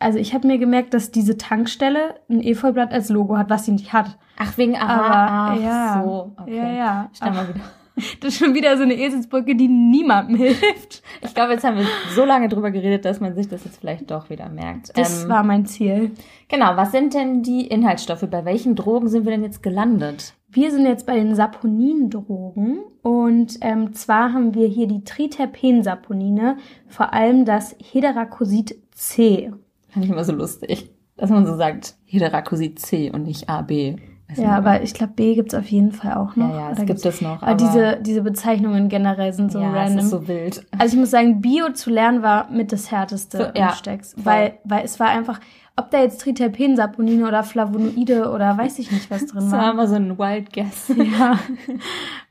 [0.00, 3.72] Also ich habe mir gemerkt, dass diese Tankstelle ein Efeublatt als Logo hat, was sie
[3.72, 4.18] nicht hat.
[4.38, 6.02] Ach, wegen Aber, aha, ach, ja.
[6.04, 6.32] so.
[6.40, 6.56] Okay.
[6.56, 7.10] Ja, ja.
[7.12, 7.60] Stell mal wieder.
[8.20, 11.02] das ist schon wieder so eine Eselsbrücke, die niemandem hilft.
[11.22, 14.10] Ich glaube, jetzt haben wir so lange drüber geredet, dass man sich das jetzt vielleicht
[14.10, 14.96] doch wieder merkt.
[14.98, 16.10] Das Ähm, war mein Ziel.
[16.48, 18.26] genau, was sind denn die Inhaltsstoffe?
[18.30, 20.34] Bei welchen Drogen sind wir denn jetzt gelandet?
[20.48, 26.56] Wir sind jetzt bei den Saponindrogen und ähm, zwar haben wir hier die Triterpensaponine,
[26.86, 29.52] vor allem das Hederacosid C.
[29.88, 33.96] Fand ich immer so lustig, dass man so sagt, Hyderacosid C und nicht A, B.
[34.28, 36.50] Weiß Ja, aber ich glaube, B gibt's auf jeden Fall auch noch.
[36.50, 37.42] ja, ja, es gibt es noch.
[37.42, 39.98] aber diese, diese Bezeichnungen generell sind so ja, random.
[39.98, 40.66] es ist so wild.
[40.78, 44.14] Also ich muss sagen, Bio zu lernen war mit das härteste So, im ja, Stecks.
[44.14, 44.24] voll.
[44.24, 45.38] Weil, weil es war einfach,
[45.76, 49.70] ob da jetzt Triterpensaponine oder Flavonoide oder weiß ich nicht was drin Das war war.
[49.72, 50.88] immer so ein Wild Guess.
[50.96, 51.38] Ja.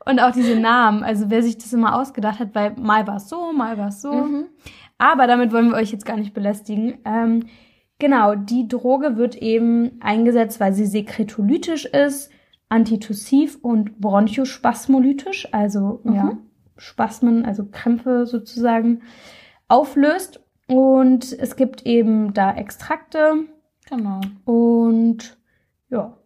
[0.04, 1.02] Und auch diese Namen.
[1.02, 4.02] Also wer sich das immer ausgedacht hat, weil mal war es so, mal war es
[4.02, 4.12] so.
[4.12, 4.44] Mhm.
[4.98, 6.98] Aber damit wollen wir euch jetzt gar nicht belästigen.
[7.04, 7.46] Ähm,
[7.98, 12.30] genau, die Droge wird eben eingesetzt, weil sie sekretolytisch ist,
[12.68, 16.14] antitussiv und bronchospasmolytisch, also Mhm.
[16.14, 16.38] ja,
[16.78, 19.02] Spasmen, also Krämpfe sozusagen,
[19.68, 20.40] auflöst.
[20.68, 23.44] Und es gibt eben da Extrakte
[23.88, 24.20] Genau.
[24.44, 25.38] und
[25.90, 26.16] ja.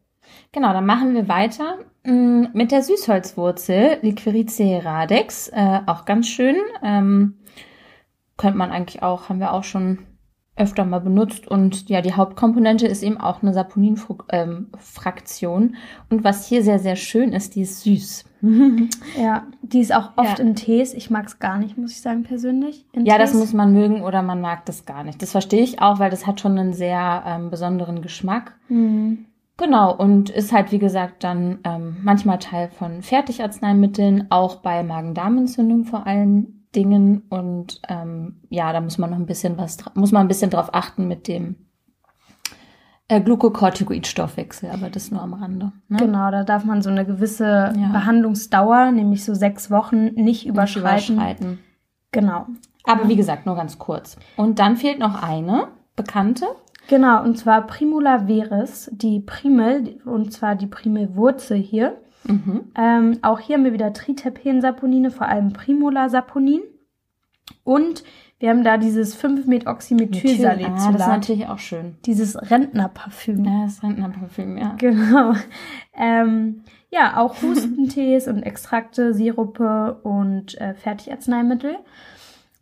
[0.52, 6.56] Genau, dann machen wir weiter mm, mit der Süßholzwurzel, Liquirice radex, äh, auch ganz schön.
[6.83, 7.35] Ähm,
[8.40, 9.98] könnte man eigentlich auch, haben wir auch schon
[10.57, 11.48] öfter mal benutzt.
[11.48, 15.76] Und ja, die Hauptkomponente ist eben auch eine Saponin-Fraktion.
[16.11, 18.24] Und was hier sehr, sehr schön ist, die ist süß.
[19.20, 20.44] Ja, die ist auch oft Ja.
[20.44, 20.94] in Tees.
[20.94, 22.87] Ich mag es gar nicht, muss ich sagen, persönlich.
[22.96, 23.40] Ja, das Tees.
[23.40, 25.20] muss man mögen oder man mag das gar nicht.
[25.20, 28.57] Das verstehe ich auch, weil das hat schon einen sehr ähm, besonderen Geschmack.
[28.68, 29.26] Mhm.
[29.59, 35.85] Genau, und ist halt, wie gesagt, dann ähm, manchmal Teil von Fertigarzneimitteln, auch bei Magen-Darm-Entzündung
[35.85, 37.22] vor allen Dingen.
[37.28, 40.70] Und ähm, ja, da muss man noch ein bisschen was, muss man ein bisschen drauf
[40.72, 41.56] achten mit dem
[43.09, 45.72] äh, Glukokortikoid-Stoffwechsel, aber das nur am Rande.
[45.88, 45.98] Ne?
[45.98, 47.88] Genau, da darf man so eine gewisse Ja.
[47.92, 51.16] Behandlungsdauer, nämlich so sechs Wochen, nicht Nicht überschreiten.
[51.16, 51.59] überschreiten.
[52.12, 52.46] Genau.
[52.85, 54.16] Aber wie gesagt, nur ganz kurz.
[54.37, 56.46] Und dann fehlt noch eine bekannte.
[56.88, 62.00] Genau, und zwar Primula veris, die Primel, und zwar die Primelwurzel hier.
[62.24, 62.72] Mhm.
[62.76, 66.62] Ähm, auch hier haben wir wieder Triterpensaponine, vor allem Primula-Saponin.
[67.64, 68.04] Und
[68.38, 70.80] wir haben da dieses 5-Methoxymethylsalicylat.
[70.80, 71.96] Ah, das ist natürlich auch schön.
[72.06, 73.44] dieses Rentnerparfüm.
[73.44, 74.74] Ja, das Rentnerparfüm, ja.
[74.78, 75.35] Genau.
[75.94, 81.76] Ähm, ja, auch Hustentees und Extrakte, Sirupe und äh, Fertigarzneimittel.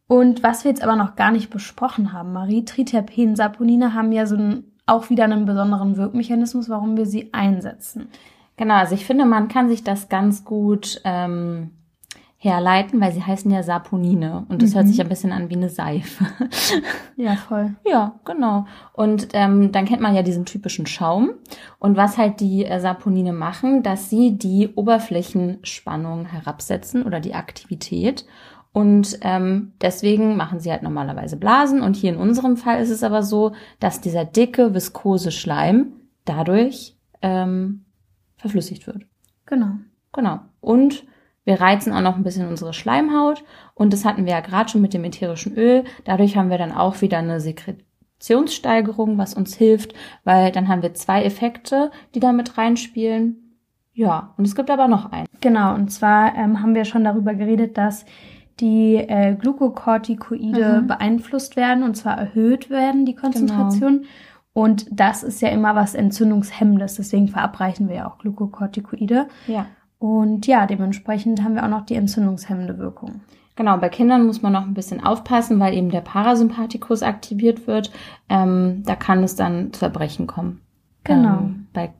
[0.09, 4.35] Und was wir jetzt aber noch gar nicht besprochen haben, Marie, Triterpensaponine haben ja so
[4.35, 8.09] einen, auch wieder einen besonderen Wirkmechanismus, warum wir sie einsetzen.
[8.59, 11.71] Genau, also ich finde, man kann sich das ganz gut ähm,
[12.37, 14.90] herleiten, weil sie heißen ja Saponine und das hört Mhm.
[14.90, 16.25] sich ein bisschen an wie eine Seife.
[17.16, 17.75] Ja, voll.
[17.85, 18.66] ja, genau.
[18.92, 21.31] Und ähm, dann kennt man ja diesen typischen Schaum.
[21.81, 28.25] Und was halt die äh, Saponine machen, dass sie die Oberflächenspannung herabsetzen oder die Aktivität.
[28.73, 31.83] Und ähm, deswegen machen sie halt normalerweise Blasen.
[31.83, 35.92] Und hier in unserem Fall ist es aber so, dass dieser dicke, viskose Schleim
[36.25, 37.85] dadurch ähm,
[38.38, 39.03] verflüssigt wird.
[39.46, 39.72] Genau.
[40.12, 40.40] Genau.
[40.61, 41.05] Und
[41.44, 43.44] wir reizen auch noch ein bisschen unsere Schleimhaut.
[43.74, 45.85] Und das hatten wir ja gerade schon mit dem ätherischen Öl.
[46.05, 50.94] Dadurch haben wir dann auch wieder eine Sekretionssteigerung, was uns hilft, weil dann haben wir
[50.94, 53.57] zwei Effekte, die da mit reinspielen.
[53.94, 55.27] Ja, und es gibt aber noch einen.
[55.40, 58.05] Genau, und zwar ähm, haben wir schon darüber geredet, dass
[58.61, 60.87] die äh, Glukokortikoide Mhm.
[60.87, 64.05] beeinflusst werden und zwar erhöht werden, die Konzentration.
[64.59, 69.29] Und das ist ja immer was Entzündungshemmendes, deswegen verabreichen wir ja auch Glukokortikoide.
[69.47, 69.66] Ja.
[70.01, 73.21] Und ja, dementsprechend haben wir auch noch die entzündungshemmende Wirkung.
[73.55, 77.92] Genau, bei Kindern muss man noch ein bisschen aufpassen, weil eben der Parasympathikus aktiviert wird.
[78.29, 80.61] Ähm, da kann es dann zu Erbrechen kommen.
[81.05, 81.38] Genau.
[81.38, 81.92] Ähm, bei,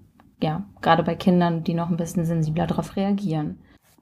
[0.43, 3.61] ja, gerade bei Kindern, die noch ein bisschen sensibler darauf reagieren.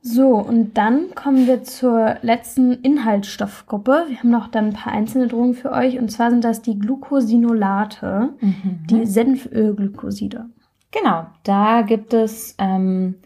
[0.09, 4.05] So, und dann kommen wir zur letzten Inhaltsstoffgruppe.
[4.07, 5.99] Wir haben noch dann ein paar einzelne Drogen für euch.
[5.99, 8.35] Und zwar sind das die Glucosinolate,
[8.89, 10.49] die Senfölglykoside.
[10.93, 13.17] Genau, da gibt es ähm,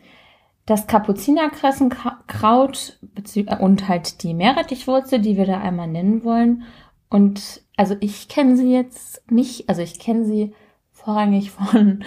[0.65, 2.99] das Kapuzinerkressenkraut
[3.35, 6.63] äh, und halt die Meerrettichwurzel, die wir da einmal nennen wollen.
[7.11, 10.55] Und also ich kenne sie jetzt nicht, also ich kenne sie
[10.93, 12.05] vorrangig von,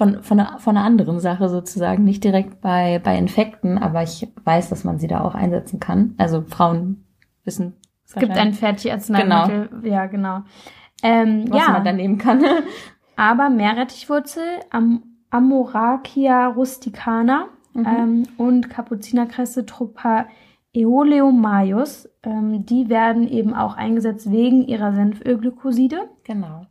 [0.00, 4.26] von, von, einer, von einer anderen Sache sozusagen, nicht direkt bei, bei Infekten, aber ich
[4.44, 6.14] weiß, dass man sie da auch einsetzen kann.
[6.16, 7.04] Also Frauen
[7.44, 9.68] wissen Es gibt ein Fertigarzneimittel.
[9.82, 10.40] Ja, genau.
[11.02, 12.42] Ähm, was ja, man da nehmen kann.
[13.16, 17.86] aber Meerrettichwurzel, Am Amorachia rusticana Mhm.
[17.86, 20.26] ähm, und Kapuzinerkresse Tropa
[20.72, 26.08] eoleomaius, ähm, die werden eben auch eingesetzt wegen ihrer Senfölglykoside.
[26.24, 26.66] Genau.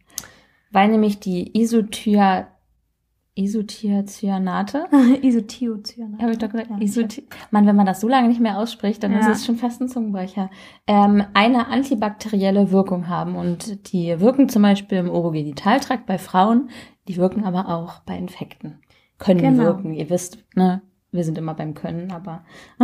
[0.72, 2.48] weil nämlich die Isothier
[3.40, 4.86] Isothiacyanate.
[5.22, 6.18] Isothiocyanate.
[6.22, 6.70] Habe ich doch gesagt.
[6.70, 9.20] Ja, Isothi Mann, wenn man das so lange nicht mehr ausspricht, dann Ja.
[9.20, 10.50] ist es schon fast ein Zungenbrecher.
[10.88, 16.70] Ähm, eine antibakterielle Wirkung haben und die wirken zum Beispiel im Urogenitaltrakt bei Frauen,
[17.08, 18.80] die wirken aber auch bei Infekten.
[19.18, 19.64] Können Genau.
[19.64, 19.94] wirken.
[19.94, 22.44] Ihr wisst, ne, wir sind immer beim Können, aber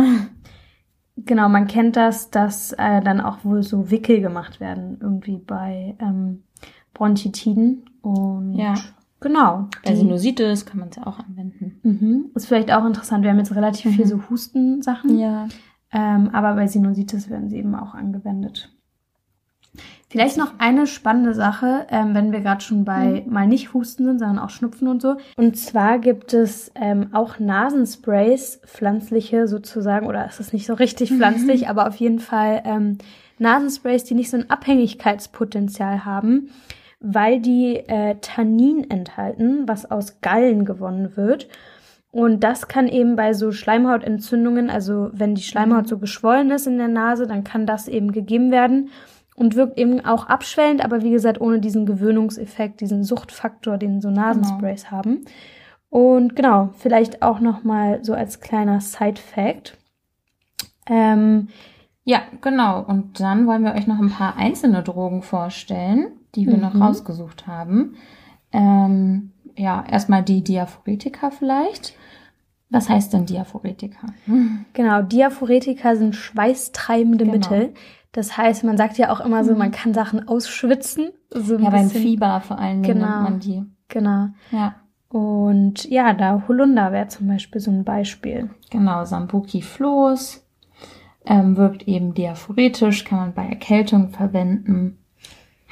[1.18, 5.96] Genau, man kennt das, dass äh, dann auch wohl so Wickel gemacht werden, irgendwie bei
[5.98, 6.42] ähm,
[6.92, 7.86] Bronchitiden.
[8.02, 8.74] Und Ja.
[9.20, 9.68] Genau.
[9.84, 11.80] bei die- Sinusitis kann man es ja auch anwenden.
[11.82, 12.30] Mhm.
[12.34, 13.22] Ist vielleicht auch interessant.
[13.24, 14.08] Wir haben jetzt relativ viel Mhm.
[14.08, 15.48] so Hustensachen, Ja.
[15.92, 18.70] ähm, aber bei Sinusitis werden sie eben auch angewendet.
[20.08, 24.20] Vielleicht noch eine spannende Sache, ähm, wenn wir gerade schon bei mal nicht Husten sind,
[24.20, 25.16] sondern auch Schnupfen und so.
[25.36, 31.12] Und zwar gibt es ähm, auch Nasensprays, pflanzliche sozusagen, oder ist es nicht so richtig
[31.12, 32.98] pflanzlich, aber auf jeden Fall ähm,
[33.38, 36.50] Nasensprays, die nicht so ein Abhängigkeitspotenzial haben,
[37.00, 41.48] weil die äh, Tannin enthalten, was aus Gallen gewonnen wird.
[42.10, 46.78] Und das kann eben bei so Schleimhautentzündungen, also wenn die Schleimhaut so geschwollen ist in
[46.78, 48.88] der Nase, dann kann das eben gegeben werden
[49.34, 54.10] und wirkt eben auch abschwellend, aber wie gesagt, ohne diesen Gewöhnungseffekt, diesen Suchtfaktor, den so
[54.10, 55.26] Nasensprays haben.
[55.90, 59.76] Und genau, vielleicht auch noch mal so als kleiner Side-Fact.
[60.88, 61.48] Ähm,
[62.08, 62.82] Ja, genau.
[62.82, 66.82] Und dann wollen wir euch noch ein paar einzelne Drogen vorstellen, die wir noch Mhm.
[66.82, 67.96] rausgesucht haben.
[68.52, 71.94] Ähm, ja, erstmal die Diaphoretika vielleicht.
[72.70, 74.08] Was heißt denn Diaphoretika?
[74.72, 77.32] Genau, Diaphoretika sind schweißtreibende Genau.
[77.36, 77.74] Mittel.
[78.12, 81.10] Das heißt, man sagt ja auch immer so, man kann Sachen ausschwitzen.
[81.30, 82.02] So Ja, beim bisschen.
[82.02, 83.08] Fieber vor allen Dingen Genau.
[83.08, 83.62] nennt man die.
[83.88, 84.28] Genau.
[84.50, 84.74] Ja,
[85.08, 88.50] Und ja, da Holunder wäre zum Beispiel so ein Beispiel.
[88.70, 89.04] genau.
[89.04, 90.44] Sambuki Floß
[91.24, 94.98] ähm, wirkt eben diaphoretisch, kann man bei Erkältung verwenden.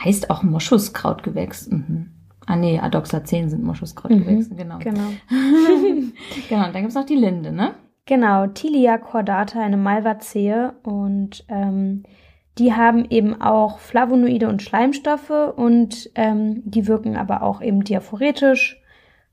[0.03, 1.69] Heißt auch Moschuskrautgewächs.
[1.71, 2.11] Mhm.
[2.47, 4.79] Ah nee, Adoxazen sind Moschuskrautgewächse, genau.
[4.79, 5.11] Genau.
[6.49, 7.75] Genau, und dann gibt's noch die Linde, ne?
[8.07, 10.71] Genau, Tilia cordata, eine Malvazee.
[10.83, 12.03] Und ähm,
[12.59, 18.81] die haben eben auch Flavonoide und Schleimstoffe und ähm, die wirken aber auch eben diaphoretisch,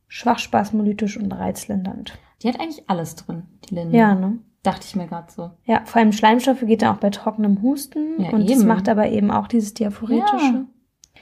[0.08, 2.18] schwachspasmolytisch und reizlindernd.
[2.42, 3.98] Die hat eigentlich alles drin, die Linde.
[3.98, 4.40] Ja, ne?
[4.64, 5.52] Dachte ich mir gerade so.
[5.66, 8.68] Ja, vor allem Schleimstoffe geht dann auch bei trockenem Husten Ja, und das eben.
[8.68, 10.66] macht aber eben auch dieses diaphoretische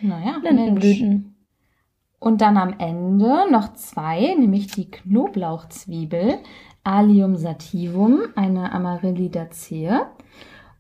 [0.01, 0.43] Naja, Mensch.
[0.43, 1.35] Lindenblüten.
[2.19, 6.39] Und dann am Ende noch zwei, nämlich die Knoblauchzwiebel,
[6.83, 10.01] Allium sativum, eine Amaryllidaceae.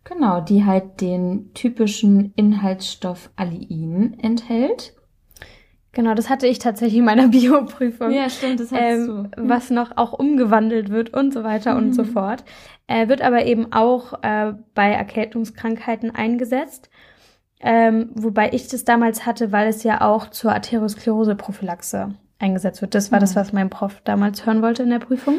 [0.03, 4.95] Genau, die halt den typischen Inhaltsstoff Alliin enthält.
[5.91, 8.11] Genau, das hatte ich tatsächlich in meiner Bioprüfung.
[8.29, 12.07] stimmt, das ähm, was noch auch umgewandelt wird und so weiter und so Mhm.
[12.07, 12.43] fort.
[12.87, 16.89] Äh, wird aber eben auch äh, bei Erkältungskrankheiten eingesetzt.
[17.61, 22.95] Ähm, wobei ich das damals hatte, weil es ja auch zur Arteriosklerose-Prophylaxe eingesetzt wird.
[22.95, 23.39] Das war das, Mhm.
[23.39, 25.35] was mein Prof damals hören wollte in der Prüfung.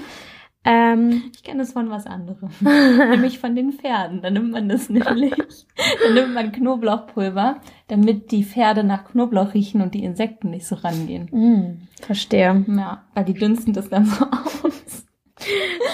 [0.65, 2.51] Ähm, Ich kenne das von was anderem.
[2.61, 4.21] nämlich von den Pferden.
[4.23, 5.35] Da nimmt man das nämlich.
[5.37, 10.77] Da nimmt man Knoblauchpulver, damit die Pferde nach Knoblauch riechen und die Insekten nicht so
[10.77, 11.29] rangehen.
[11.33, 12.65] mh, verstehe.
[12.69, 15.07] Ja, weil die dünsten das dann so aus.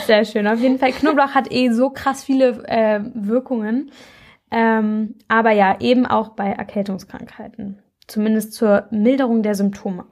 [0.07, 0.47] Sehr schön.
[0.49, 3.91] Auf jeden Fall, Knoblauch hat eh so krass viele äh, Wirkungen.
[4.51, 7.79] Ähm, aber ja, eben auch bei Erkältungskrankheiten.
[8.07, 10.07] Zumindest zur Milderung der Symptome.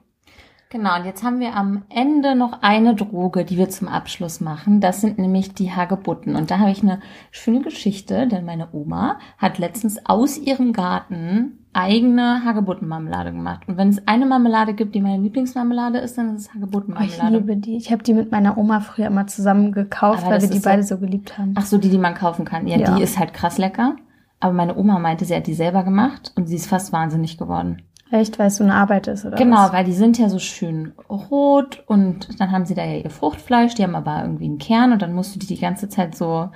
[0.71, 4.81] Genau, und jetzt haben wir am Ende noch eine Droge, die wir zum Abschluss machen.
[4.81, 6.35] Das sind nämlich die Hagebutten.
[6.35, 6.99] Und da habe ich eine
[7.31, 13.67] schöne Geschichte, denn meine Oma hat letztens aus ihrem Garten eigene Hagebuttenmarmelade gemacht.
[13.67, 16.55] Und wenn es eine Marmelade gibt, die meine Lieblingsmarmelade ist, dann ist es Oh, ich
[16.61, 17.37] Hagebuttenmarmelade.
[17.37, 17.77] liebe die.
[17.77, 20.63] Ich habe die mit meiner Oma früher immer zusammen gekauft, Aber weil wir die so-
[20.69, 21.53] beide so geliebt haben.
[21.55, 22.67] Ach so, die, die man kaufen kann.
[22.67, 22.95] Ja, Ja.
[22.95, 23.95] die ist halt krass lecker.
[24.39, 27.81] Aber meine Oma meinte, sie hat die selber gemacht und sie ist fast wahnsinnig geworden.
[28.11, 29.73] Echt, weil es so eine Arbeit ist, oder Genau, was?
[29.73, 33.73] weil die sind ja so schön rot und dann haben sie da ja ihr Fruchtfleisch,
[33.75, 36.49] die haben aber irgendwie einen Kern und dann musst du die die ganze Zeit so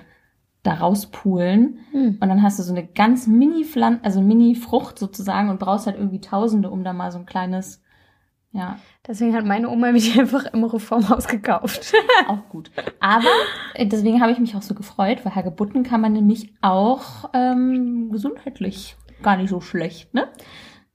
[0.62, 2.18] da rauspulen Hm.
[2.22, 5.88] und dann hast du so eine ganz mini Pflan also mini Frucht sozusagen und brauchst
[5.88, 7.82] halt irgendwie Tausende, um da mal so ein kleines,
[8.52, 11.94] ja, Deswegen hat meine Oma mich einfach im Reformhaus gekauft.
[12.28, 12.70] auch gut.
[13.00, 13.24] Aber
[13.74, 18.10] äh, deswegen habe ich mich auch so gefreut, weil Hagebutten kann man nämlich auch ähm,
[18.12, 20.28] gesundheitlich gar nicht so schlecht, ne?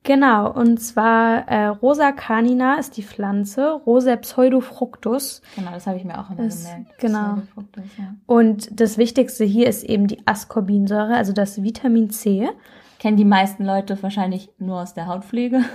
[0.05, 5.43] Genau, und zwar äh, Rosa canina ist die Pflanze, Rosa pseudofructus.
[5.57, 6.99] Genau, das habe ich mir auch immer Das- gemerkt.
[6.99, 7.39] genau.
[7.99, 8.15] Ja.
[8.27, 12.49] Und das Wichtigste hier ist eben die Ascorbinsäure, also das Vitamin C.
[13.05, 15.61] kennen die meisten Leute wahrscheinlich nur aus der Hautpflege.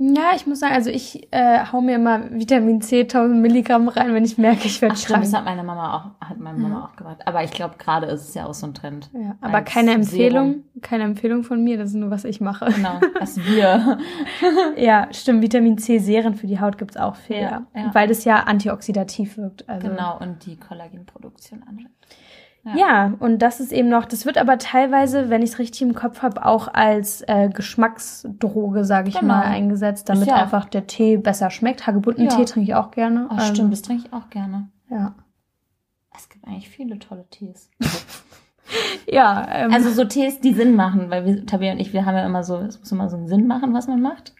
[0.00, 4.14] Ja, ich muss sagen, also ich äh, hau mir immer Vitamin C 1000 Milligramm rein,
[4.14, 6.96] wenn ich merke, ich werde stimmt, das hat meine Mama auch, hat meine Mama auch
[6.96, 7.26] gemacht.
[7.26, 9.10] Aber ich glaube, gerade ist es ja auch so ein Trend.
[9.12, 10.64] Ja, aber keine Empfehlung, Serum.
[10.82, 12.66] keine Empfehlung von mir, das ist nur, was ich mache.
[12.66, 13.98] Genau, was wir.
[14.76, 17.90] Ja, stimmt, Vitamin C Serien für die Haut gibt's auch viel, Ja, ja, ja.
[17.94, 19.68] weil das ja antioxidativ wirkt.
[19.68, 19.88] Also.
[19.88, 21.90] Genau, und die Kollagenproduktion anregt.
[22.76, 25.94] Ja, und das ist eben noch, das wird aber teilweise, wenn ich es richtig im
[25.94, 29.34] Kopf habe, auch als äh, Geschmacksdroge, sage ich Genau.
[29.34, 31.86] mal, eingesetzt, damit ja- einfach der Tee besser schmeckt.
[31.86, 32.44] Hagebuttentee Ja.
[32.44, 33.28] trinke ich auch gerne.
[33.30, 34.68] Ähm, stimmt, das trinke ich auch gerne.
[34.90, 35.14] Ja.
[36.16, 37.70] Es gibt eigentlich viele tolle Tees.
[39.10, 42.14] Ja, ähm, Also so Tees, die Sinn machen, weil wir, Tabea und ich, wir haben
[42.16, 44.34] ja immer so, es muss immer so einen Sinn machen, was man macht.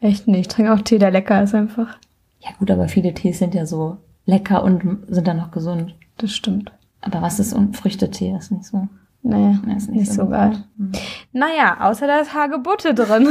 [0.00, 0.40] echt nicht.
[0.40, 1.98] Ich trinke auch Tee, der lecker ist einfach.
[2.40, 5.94] Ja gut, aber viele Tees sind ja so lecker und sind dann noch gesund.
[6.16, 6.72] Das stimmt.
[7.04, 8.88] Aber was ist und Früchtetee ist nicht so.
[9.22, 10.50] Nee, Nee, ist nicht, so geil.
[10.50, 10.64] gut.
[10.76, 10.92] Hm.
[11.32, 13.28] Naja, außer da ist Hagebutte drin.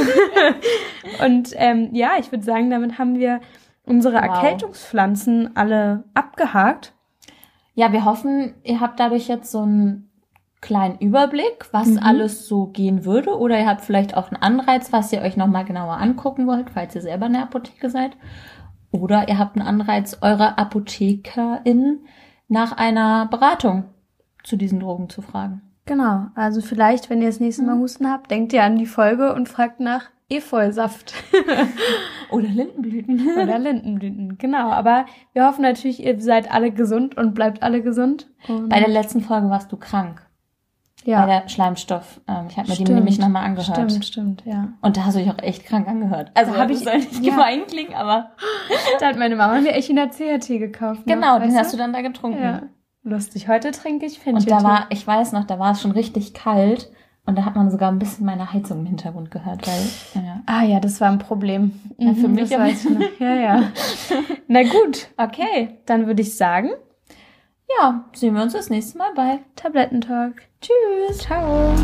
[1.25, 3.41] und ähm, ja, ich würde sagen, damit haben wir
[3.85, 4.21] unsere Wow.
[4.23, 6.93] Erkältungspflanzen alle abgehakt.
[7.75, 10.09] Ja, wir hoffen, ihr habt dadurch jetzt so einen
[10.61, 11.99] kleinen Überblick, was Mhm.
[12.01, 13.37] alles so gehen würde.
[13.37, 16.95] Oder ihr habt vielleicht auch einen Anreiz, was ihr euch nochmal genauer angucken wollt, falls
[16.95, 18.11] ihr selber in der Apotheke seid.
[18.91, 21.99] Oder ihr habt einen Anreiz, eure Apothekerin
[22.53, 23.85] nach einer Beratung
[24.43, 25.61] zu diesen Drogen zu fragen.
[25.85, 27.67] Genau, also vielleicht, wenn ihr das nächste Mhm.
[27.67, 31.13] Mal Husten habt, denkt ihr an die Folge und fragt nach Efeusaft
[32.29, 33.37] Oder Lindenblüten.
[33.41, 34.37] oder Lindenblüten.
[34.37, 38.29] Genau, aber wir hoffen natürlich, ihr seid alle gesund und bleibt alle gesund.
[38.47, 40.22] Und Bei der letzten Folge warst du krank.
[41.05, 42.21] Bei ja, der Schleimstoff.
[42.27, 42.89] Ähm, ich habe mir die Stimmt.
[42.99, 43.75] nämlich nochmal angehört.
[43.91, 44.69] stimmt, stimmt, ja.
[44.81, 46.31] Und da hast du dich auch echt krank angehört.
[46.33, 47.31] Also Da hab das ich- soll nicht ja.
[47.31, 48.31] gemein klingen, aber
[48.99, 51.05] Da hat meine Mama mir Echinacea-Tee gekauft.
[51.05, 52.41] noch, genau, den weißt hast du dann da getrunken.
[52.41, 52.61] Ja,
[53.03, 53.47] lustig.
[53.47, 54.49] Heute trinke ich Und Fenchel.
[54.49, 56.89] da war, ich weiß noch, da war es schon richtig kalt
[57.25, 60.41] und da hat man sogar ein bisschen meine Heizung im Hintergrund gehört, weil, ja.
[60.45, 61.79] Ah ja, das war ein Problem.
[61.97, 63.19] Ja, für Mhm, mich das weiß ich noch.
[63.19, 63.63] Ja, ja.
[64.47, 66.69] Na gut, Okay, dann würde ich sagen,
[67.79, 69.39] ja, sehen wir uns das nächste Mal bei.
[69.55, 70.43] Tablettentalk.
[70.63, 71.17] Tschüss.
[71.17, 71.75] Ciao.